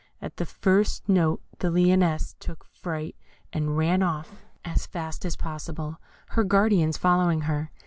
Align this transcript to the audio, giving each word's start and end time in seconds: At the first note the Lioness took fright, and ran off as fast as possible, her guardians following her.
At 0.19 0.37
the 0.37 0.47
first 0.47 1.07
note 1.07 1.43
the 1.59 1.69
Lioness 1.69 2.33
took 2.39 2.63
fright, 2.63 3.15
and 3.53 3.77
ran 3.77 4.01
off 4.01 4.41
as 4.65 4.87
fast 4.87 5.25
as 5.25 5.35
possible, 5.35 6.01
her 6.29 6.43
guardians 6.43 6.97
following 6.97 7.41
her. 7.41 7.69